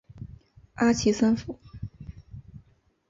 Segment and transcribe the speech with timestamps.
[0.73, 1.59] 阿奇森府。